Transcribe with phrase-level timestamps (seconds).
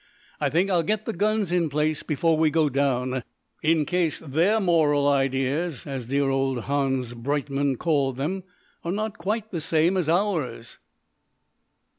[0.39, 3.23] I think I'll get the guns in place before we go down,
[3.61, 8.41] in case their moral ideas, as dear old Hans Breitmann called them,
[8.83, 10.79] are not quite the same as ours."